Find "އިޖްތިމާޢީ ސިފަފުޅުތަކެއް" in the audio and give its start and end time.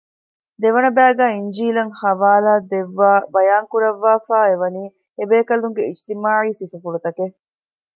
5.85-7.35